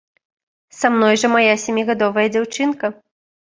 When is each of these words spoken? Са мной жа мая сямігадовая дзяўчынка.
Са 0.77 0.91
мной 0.93 1.19
жа 1.25 1.31
мая 1.35 1.53
сямігадовая 1.65 2.27
дзяўчынка. 2.35 2.95